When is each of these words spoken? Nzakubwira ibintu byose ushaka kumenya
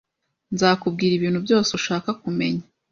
Nzakubwira 0.53 1.13
ibintu 1.15 1.39
byose 1.45 1.69
ushaka 1.79 2.09
kumenya 2.21 2.63